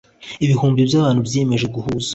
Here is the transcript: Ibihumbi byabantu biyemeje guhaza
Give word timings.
Ibihumbi 0.45 0.87
byabantu 0.89 1.19
biyemeje 1.25 1.65
guhaza 1.75 2.09